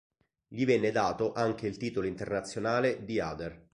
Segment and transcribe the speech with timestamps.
[0.47, 3.67] Gli venne dato anche il titolo internazionale "The Other".